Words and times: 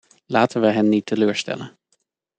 Laten 0.25 0.61
we 0.61 0.67
hen 0.67 0.89
niet 0.89 1.05
teleurstellen. 1.05 1.77